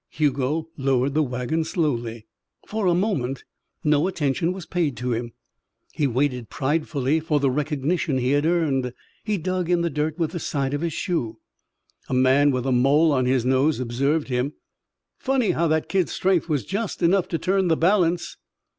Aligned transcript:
Hugo 0.09 0.67
lowered 0.77 1.13
the 1.13 1.21
wagon 1.21 1.63
slowly. 1.63 2.25
For 2.65 2.87
a 2.87 2.95
moment 2.95 3.43
no 3.83 4.07
attention 4.07 4.51
was 4.51 4.65
paid 4.65 4.97
to 4.97 5.13
him. 5.13 5.33
He 5.93 6.07
waited 6.07 6.49
pridefully 6.49 7.19
for 7.19 7.39
the 7.39 7.51
recognition 7.51 8.17
he 8.17 8.31
had 8.31 8.43
earned. 8.43 8.93
He 9.23 9.37
dug 9.37 9.69
in 9.69 9.81
the 9.81 9.91
dirt 9.91 10.17
with 10.17 10.31
the 10.31 10.39
side 10.39 10.73
of 10.73 10.81
his 10.81 10.93
shoe. 10.93 11.37
A 12.09 12.15
man 12.15 12.49
with 12.49 12.65
a 12.65 12.71
mole 12.71 13.11
on 13.11 13.27
his 13.27 13.45
nose 13.45 13.79
observed 13.79 14.29
him. 14.29 14.53
"Funny 15.19 15.51
how 15.51 15.67
that 15.67 15.87
kid's 15.87 16.13
strength 16.13 16.49
was 16.49 16.65
just 16.65 17.03
enough 17.03 17.27
to 17.27 17.37
turn 17.37 17.67
the 17.67 17.77
balance." 17.77 18.37